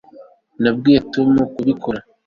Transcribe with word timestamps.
nabwiye 0.61 0.97
tom 1.13 1.29
kubikora 1.55 1.99